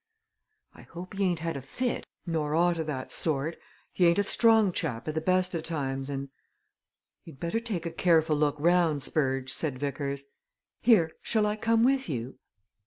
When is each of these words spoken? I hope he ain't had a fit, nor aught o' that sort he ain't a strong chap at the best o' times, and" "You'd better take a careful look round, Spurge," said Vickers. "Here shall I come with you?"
I 0.73 0.81
hope 0.81 1.13
he 1.13 1.23
ain't 1.25 1.41
had 1.41 1.55
a 1.55 1.61
fit, 1.61 2.07
nor 2.25 2.55
aught 2.55 2.79
o' 2.79 2.83
that 2.85 3.11
sort 3.11 3.57
he 3.93 4.07
ain't 4.07 4.17
a 4.17 4.23
strong 4.23 4.71
chap 4.71 5.07
at 5.07 5.13
the 5.13 5.21
best 5.21 5.53
o' 5.53 5.61
times, 5.61 6.09
and" 6.09 6.29
"You'd 7.23 7.39
better 7.39 7.59
take 7.59 7.85
a 7.85 7.91
careful 7.91 8.35
look 8.35 8.55
round, 8.57 9.03
Spurge," 9.03 9.53
said 9.53 9.77
Vickers. 9.77 10.25
"Here 10.81 11.11
shall 11.21 11.45
I 11.45 11.55
come 11.55 11.83
with 11.83 12.09
you?" 12.09 12.39